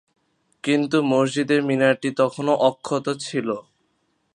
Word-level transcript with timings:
কিন্তু 0.63 0.97
মসজিদের 1.11 1.61
মিনার 1.63 1.95
টি 2.01 2.09
তখনও 2.17 2.53
অক্ষত 2.61 3.05
ছিল। 3.21 3.47